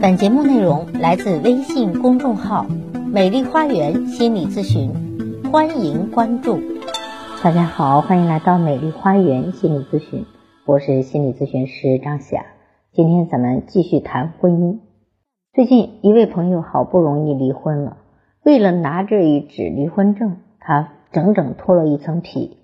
[0.00, 2.64] 本节目内容来自微信公众号
[3.12, 4.92] “美丽花园心理咨询”，
[5.50, 6.60] 欢迎关注。
[7.42, 10.24] 大家好，欢迎来到美丽花园心理咨询，
[10.66, 12.46] 我是心理咨询师张霞。
[12.92, 14.78] 今天咱们继续谈婚姻。
[15.52, 17.96] 最近一位朋友好不容易离婚了，
[18.44, 22.58] 为了拿这一纸离婚证，他整整脱了一层皮。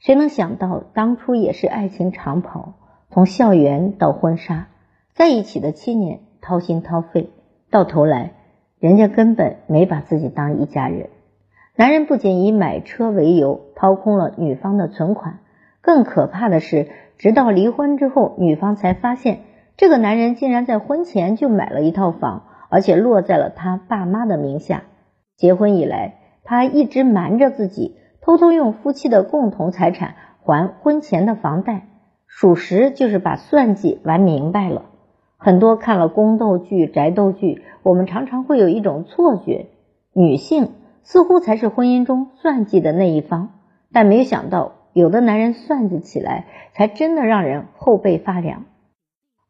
[0.00, 2.74] 谁能想到，当初也是爱情长跑，
[3.10, 4.68] 从校园到婚纱，
[5.14, 6.20] 在一起的七年。
[6.40, 7.30] 掏心掏肺，
[7.70, 8.32] 到头来，
[8.78, 11.10] 人家根本没把自己当一家人。
[11.76, 15.38] 男人不仅以买车为由掏空了女方的存款，
[15.80, 16.88] 更可怕的是，
[17.18, 19.40] 直到离婚之后，女方才发现
[19.76, 24.82] 这个男人竟然在婚前就买了一套房，而且落在了他爸妈的名下。
[25.36, 31.86] 结婚以来，他一直瞒着自己，偷偷用夫妻的共同财产还婚前的房贷，
[32.26, 34.86] 属实就是把算计玩明白了。
[35.40, 39.66] 很多看了宫斗剧、宅斗剧，我们常常会有一种错觉：
[40.12, 40.72] 女性
[41.04, 43.50] 似乎才是婚姻中算计的那一方。
[43.92, 48.64] 但没有想到，有的男人算计起来，才真的让人后背发凉。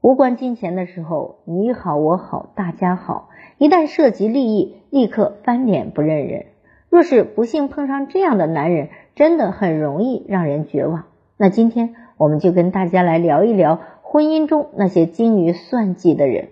[0.03, 6.45] 无关金钱的时候，你好我好大家好；一旦涉及利益，立刻翻脸不认人。
[6.91, 11.05] 若是不幸碰上这样的男人，真的很容易让人绝望。
[11.39, 13.81] 那今天我们就跟大家来聊一聊。
[14.11, 16.49] 婚姻中那些精于算计的人，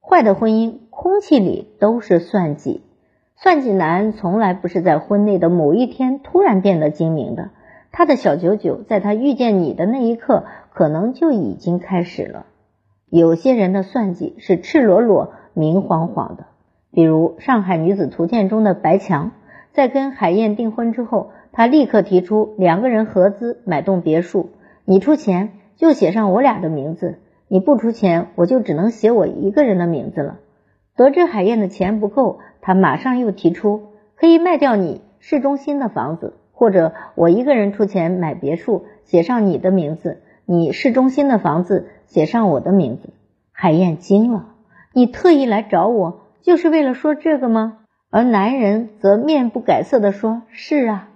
[0.00, 2.80] 坏的婚姻空气里都是算计。
[3.36, 7.50] 算计男从来不是在婚内的某一天突然变得精明的，
[7.92, 12.46] 他的小九九在他遇见你的那一刻，可能就已经开始了。
[13.10, 16.46] 有些人的算计是赤裸裸、明晃晃的，
[16.90, 19.32] 比如《上海女子图鉴》中的白强，
[19.74, 24.48] 在跟海燕订婚之后，他立刻提出两个人合资买栋别墅，
[24.86, 25.50] 你出钱。
[25.76, 30.38] 就写上我俩的名字，你不出钱，我就只能写我一个人的名字了。
[30.96, 43.10] 得知海燕的钱不够，他马上又提出可以卖掉你市中心的房子，或者我一个人出钱买别墅，写上你的名字，你市中心的房子写上我的名字。
[43.50, 44.54] 海燕惊了，
[44.92, 47.78] 你特意来找我，就是为了说这个吗？
[48.10, 51.08] 而男人则面不改色的说：“是啊，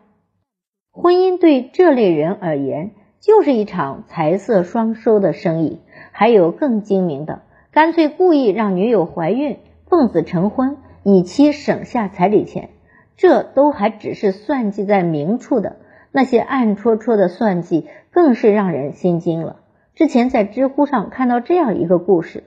[0.90, 2.90] 婚姻对这类人而言。”
[3.20, 5.80] 就是一场财色双收的生意，
[6.12, 7.42] 还有更精明的，
[7.72, 12.68] 干脆故意让女友怀孕，奉子成婚，以期省下彩礼钱。
[13.16, 15.78] 这都还只是算计在明处的，
[16.12, 19.56] 那些暗戳戳的算计更是让人心惊了。
[19.96, 22.44] 之前在知乎上看到这样一个故事：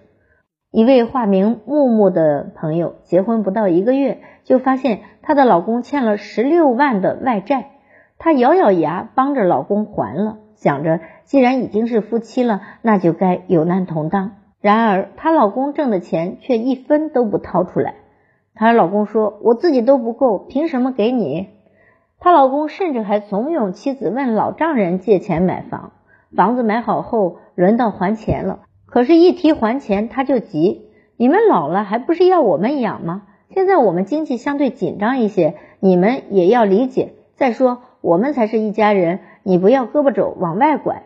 [0.72, 7.72] 一位化名木木的朋友，结婚不到一个月，就发现她的老公欠了十六万的外债，
[8.18, 10.38] 她咬咬牙帮着老公还了。
[10.62, 14.34] 想着，既然已经是夫妻了，那就该有难同当。
[14.62, 17.96] 然而，她老公挣的钱却一分都不掏出来。
[18.54, 21.48] 她老公说：“我自己都不够，凭什么给你？”
[22.22, 25.94] 她老公甚至还怂恿妻子问老丈人借钱买房。
[26.36, 33.24] 房子买好后，轮到还钱了，可是，一提还钱，他就急：“你们老了，还不是要我们养吗？
[33.50, 37.14] 现在我们经济相对紧张一些，你们也要理解。
[37.34, 41.02] 再说，我们才是一家人。”你不要胳膊肘往外拐，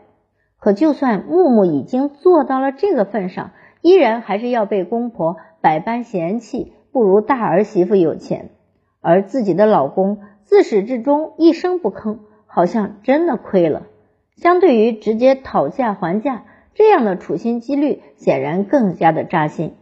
[0.59, 8.50] 可就算木木已经做到了这个份上，依然还是要被公婆百般嫌弃，不如大儿媳妇有钱。
[9.00, 13.84] 而自己的老公自始至终一声不吭，好像真的亏了。
[14.35, 19.75] 相对于直接讨价还价，这样的处心积虑显然更加的扎心。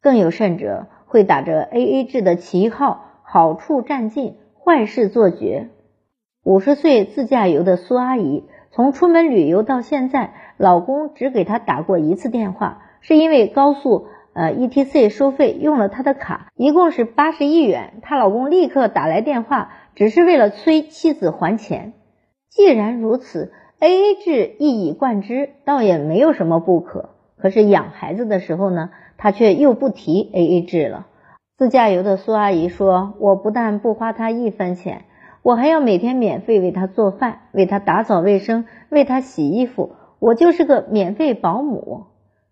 [0.00, 4.34] 更有甚者，会打着 A A 制的旗号，好处占尽，
[4.64, 5.68] 坏事做绝。
[6.44, 8.42] 五十岁自驾游的苏阿姨，
[8.72, 21.92] 从出门旅游到现在，老公只给她打过一次电话，是因为高速呃 E T C 收费用了她的卡，一共是八十一元，她老公立刻打来电话，只是为了催妻子还钱。
[22.50, 27.10] 既然如此，A A 制一以贯之，倒也没有什么不可。
[27.38, 31.06] 可是养孩子的时候呢，他却又不提 A A 制了。
[31.56, 35.02] 自驾游的苏阿姨说：“我不但不花他一分钱。”
[35.42, 39.90] 我还要每天免费为他做饭，为他打扫卫生，为他洗衣服，
[40.20, 42.04] 我就是个免费保姆。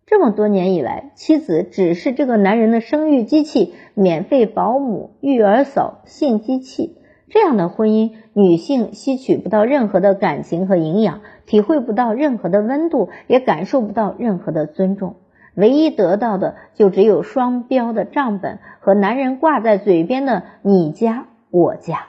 [0.06, 6.96] 这么多年以来，妻子只是这个男人的生育机器，免费保姆、育儿嫂、性机器。
[7.28, 15.14] 这样的婚姻，女性吸取不到任何的感情和营养，体会不到任何的温度，也感受不到任何的尊重，
[15.54, 22.06] 唯一得到的就只有双标的账本和男人挂在嘴边的“你家我家”。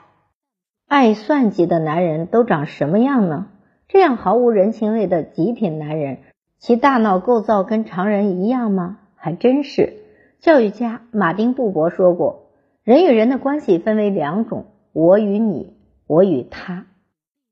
[0.94, 3.46] 爱算计的男人都长什么样呢？
[3.88, 6.18] 这样毫无人情味的极品男人，
[6.58, 8.98] 其大脑构造跟常人一样吗？
[9.16, 9.94] 还真是。
[10.40, 12.50] 教育家马丁布伯说过，
[12.84, 16.84] 人与人的关系分为两种：我与你，我与他。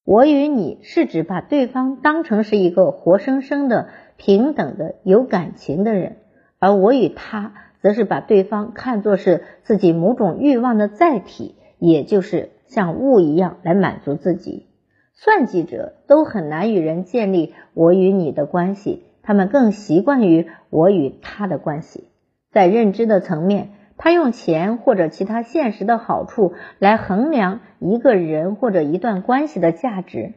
[0.04, 3.88] 我与你是指把对方当成是一个活生生的、
[4.18, 6.18] 平等的、有感情的人，
[6.58, 14.66] 而我与他，则是把对方看作是自己某种欲望的载体，也就是像物一样来满足自己。
[15.12, 22.08] 算计者都很难与人建立我与你的关系，他们更习惯于我与他的关系。
[22.50, 30.32] 在认知的层面，他用钱或者其他现实的好处来衡量一个人或者一段关系的价值。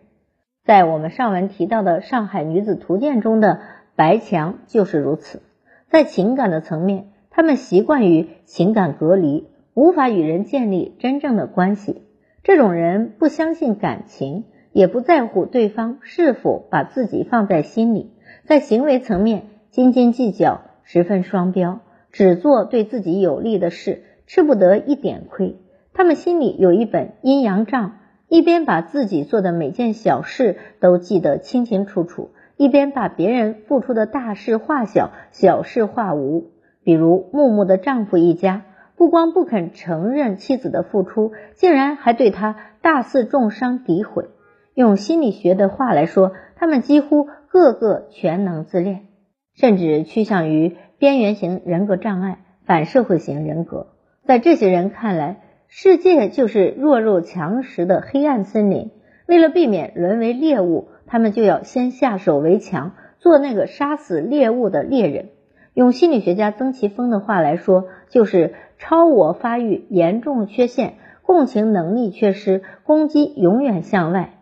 [0.65, 3.59] 在我们上文提到的《上海女子图鉴》中的
[3.95, 5.41] 白墙就是如此。
[5.89, 12.01] 在情感的层面，他们习惯于情感隔离，无法与人建立真正的关系。
[12.43, 14.45] 这种人不相信感情。
[14.75, 18.09] 也不在乎对方是否把自己放在心里，
[18.47, 21.81] 在行为层面斤斤计较，十分双标，
[22.11, 25.57] 只做对自己有利的事，吃不得一点亏。
[25.93, 36.49] 他们心里有一本阴阳账，一边把自己做的每件小事都记得清清楚楚，一边把别人付出的大事化小，小事化无。
[36.83, 38.63] 比如木木的丈夫一家，
[38.95, 44.29] 不光不肯承认妻子的付出，竟然还对她大肆重伤诋毁。
[44.73, 49.01] 用心理学的话来说，他们几乎个个全能自恋，
[49.53, 53.87] 甚至趋向于边缘型人格障碍、反社会型人格。
[54.25, 58.91] 在这些人看来，世界就是弱肉强食的黑暗森林。
[59.27, 65.29] 为了避免沦为猎物，他们就要先下手为强，做那个杀死猎物的猎人。
[65.73, 70.93] 用心理学家曾奇峰的话来说，就是超我发育严重缺陷，
[71.23, 74.35] 共情能力缺失，攻击永远向外。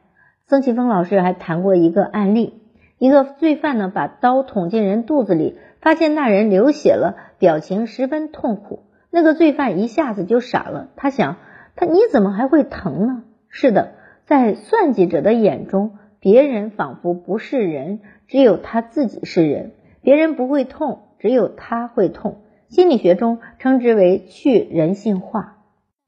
[0.46, 2.62] 曾奇峰老师还谈过一个案例，
[2.98, 8.84] 一个罪犯呢把刀捅进人肚子里，发现那人流血了，表情十分痛苦。
[9.10, 11.38] 那个罪犯一下子就傻了，他想，
[11.78, 13.24] 他你怎么还会疼呢？
[13.48, 13.94] 是的，
[14.26, 19.72] 在算计者的眼中，别人仿佛不是人，只有他自己是人。
[20.02, 22.42] 别人不会痛，只有他会痛。
[22.72, 25.58] 心理学中称之为去人性化。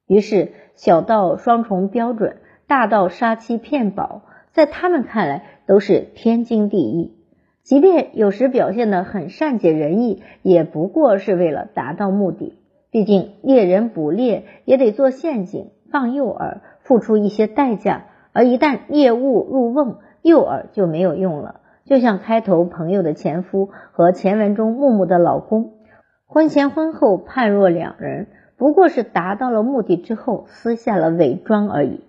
[0.08, 2.38] 于是小到双重标准，
[2.68, 4.22] 大到杀妻骗保。
[4.54, 7.18] 在他们看来都是天经地义，
[7.64, 12.58] 即便有时表现得很善解人意，也不过是为了达到目的。
[12.92, 18.06] 毕竟猎人捕猎也得做陷阱、放诱饵，付出一些代价。
[18.32, 21.60] 而一旦猎物入瓮，诱饵就没有用了。
[21.84, 25.72] 就像开头朋友的前夫和前文中木木的老公，
[26.34, 28.26] 婚前婚后判若两人，
[28.58, 32.02] 不过是达到了目的之后撕下了伪装而已。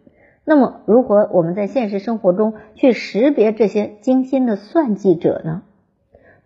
[0.47, 5.61] 那么，如何我们在现实生活中去识别这些精心的算计者呢？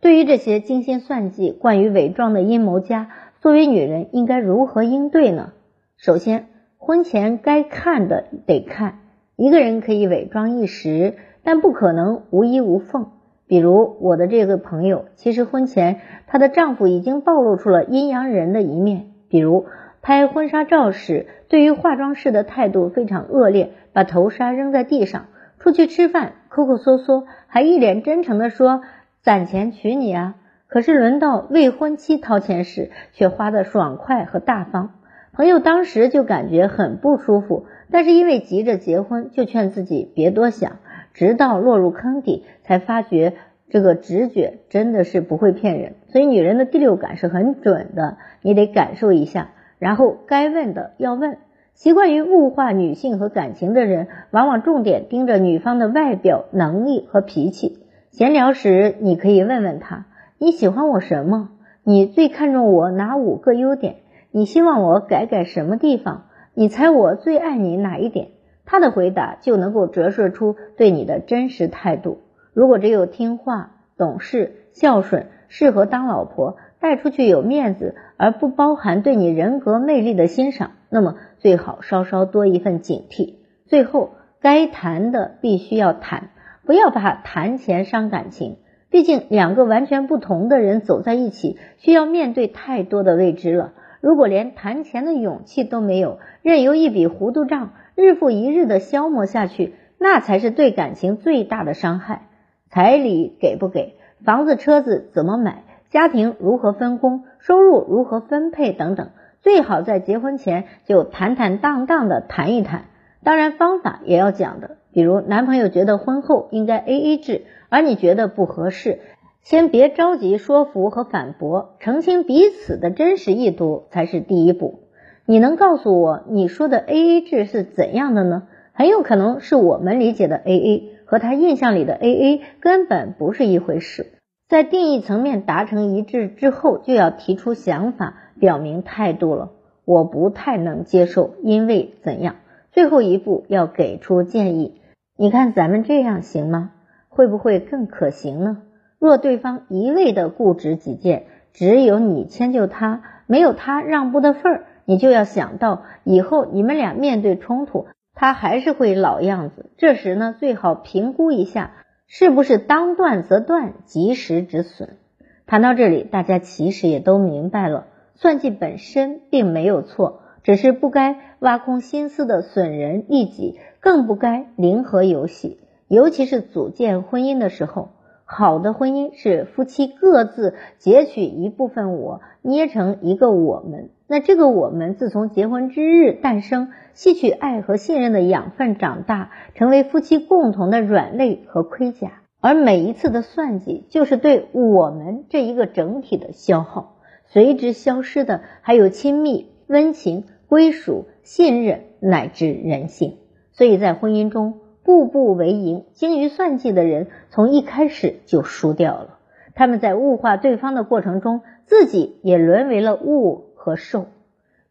[0.01, 3.11] 对于这些精心算计、惯于伪装的阴谋家，
[3.41, 5.53] 作为女人应该如何应对呢？
[5.97, 6.49] 首先，
[6.79, 8.99] 婚前该看的得看。
[9.37, 11.15] 一个人可以伪装一时，
[11.45, 13.13] 但不可能无依无缝。
[13.49, 19.67] 比如我的这个朋友，其实婚前她的丈夫已经暴露出了阴阳人的一面，比如。
[20.01, 25.27] 拍婚纱照时，对于化妆师的态度非常恶劣，把头纱扔在地上。
[25.59, 28.83] 出去吃饭，抠抠缩缩，还一脸真诚的说
[29.21, 30.37] ：“攒钱娶你啊！”
[30.69, 34.95] 可是轮到未婚妻掏钱时，却花的爽快和大方。
[35.33, 40.79] 朋友当时就感觉很不舒服，但是因为急着结婚，就劝自己别多想。
[41.19, 43.35] 直到落入坑底，才发觉
[43.71, 45.97] 这个直觉真的是不会骗人。
[46.13, 49.49] 所以女人的第六感是很准的，你得感受一下。
[49.81, 51.39] 然后该问的要问，
[51.75, 57.81] 习惯于物化女性和感情的人，往往重点盯着女方的外表、能力和脾气。
[58.13, 60.07] 闲聊时，你可以问问他：
[60.39, 61.51] 你喜欢我什么？
[61.83, 63.97] 你最看重我哪五个优点？
[64.31, 66.27] 你希望我改改什么地方？
[66.55, 68.29] 你猜我最爱你哪一点？
[68.71, 72.19] 他的回答就能够折射出对你的真实态度。
[72.53, 76.59] 如果只有听话、懂事、孝顺，适合当老婆。
[76.81, 83.35] 带出去有面子，而不包含对你人格魅力的欣赏，那么最好稍稍多一份警惕。
[83.67, 84.11] 最后，
[84.41, 86.31] 该谈的必须要谈，
[86.65, 88.59] 不要怕谈钱伤感情。
[88.91, 93.73] 毕竟两个完全不同的人走在一起，需要面对太多的未知了。
[94.01, 102.29] 如果连谈钱的勇气都没有，任由一笔糊涂账日复一日的消磨下去，那才是对感情最大的伤害。
[102.71, 103.97] 彩礼给不给？
[104.25, 105.65] 房子车子怎么买？
[105.91, 109.11] 家庭如何分工，收入如何分配等等，
[109.43, 112.85] 最好在结婚前就坦坦荡荡的谈一谈。
[113.25, 119.01] 当然，方法也要讲的，比如男朋友觉得婚后应该 A A 制，而你觉得不合适，
[119.43, 124.85] 先别着急说服和反驳，澄清彼此的真实意图才是第一步。
[125.31, 128.45] 你能告诉我你说的 A A 制是怎样的呢？
[128.73, 134.07] 很有可能是我们理解的 A A 和他印象里的 A A 根本不是一回事。
[134.49, 139.51] 在定义层面达成一致之后，就要提出想法，表明态度了。
[139.85, 142.37] 我不太能接受，因为怎样？
[142.73, 144.81] 最后一步要给出建议。
[145.15, 146.71] 你看咱们这样行吗？
[147.11, 148.63] 会不会更可行呢？
[148.99, 154.65] 若对方一味的固执己见，只有你迁就他，没有他让步的份儿。
[154.89, 159.67] 你就要想到，以后你们俩面对冲突，他还是会老样子。
[159.77, 161.73] 这时呢，最好评估一下，
[162.07, 164.97] 是不是当断则断，及时止损。
[165.45, 175.61] 谈到这里，大家其实也都明白了，算计本身并没有错，只是不该挖空心思的损人利己，更不该零和游戏。
[175.87, 177.91] 尤其是组建婚姻的时候，
[178.25, 183.91] 好的婚姻是夫妻各自截取一部分我，捏成一个我们。
[184.11, 192.23] 那这个我们自从结婚之日诞生，吸取爱和信任的养分长大，成为夫妻共同的软肋和盔甲。
[192.41, 196.97] 而每一次的算计，就是对我们这一个整体的消耗。
[197.27, 203.19] 随之消失的，还有亲密、温情、归属、信任乃至人性。
[203.53, 209.19] 所以在婚姻中，步步为营、精于算计的人，从一开始就输掉了。
[209.55, 213.48] 他们在物化对方的过程中，自己也沦为了物。
[213.59, 214.07] 和兽，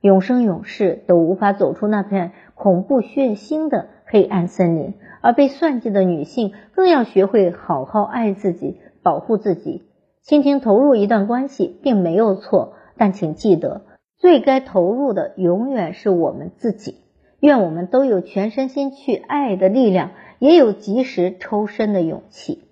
[0.02, 9.84] 永生永世都无法走出那片恐怖血腥的黑暗森林，而被算计的女性更要学会好好爱自己，保护自己。
[10.24, 13.84] 倾情投入一段关系并没有错，但请记得，
[14.18, 16.96] 最该投入的永远是我们自己。
[17.40, 22.67] 愿我们都有全身心去爱的力量，也有及时抽身的勇气。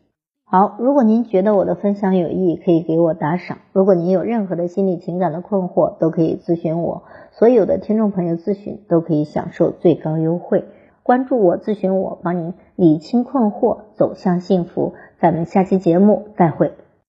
[0.47, 3.57] 好，如果您觉得我的分享有意义，可以给我打赏。
[3.73, 7.01] 如果您有任何的心理情感的困惑，都可以咨询我。
[7.31, 10.65] 所有的听众朋友咨询都可以享受最高优惠。
[11.01, 14.93] 关注我，咨询我，帮您理清困惑，走向幸福。
[15.19, 16.73] 咱们下期节目再会。